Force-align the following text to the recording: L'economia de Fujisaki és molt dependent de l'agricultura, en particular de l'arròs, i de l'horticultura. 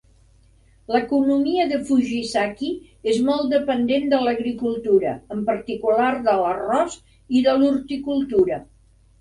L'economia 0.93 1.65
de 1.71 1.77
Fujisaki 1.89 2.69
és 3.13 3.19
molt 3.27 3.45
dependent 3.53 4.09
de 4.15 4.23
l'agricultura, 4.29 5.13
en 5.37 5.45
particular 5.51 6.11
de 6.31 6.37
l'arròs, 6.41 6.99
i 7.41 7.45
de 7.51 7.55
l'horticultura. 7.61 8.63